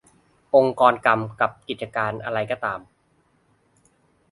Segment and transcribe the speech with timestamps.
[0.55, 2.79] องค์กรกำกับกิจการอะไรก็ตาม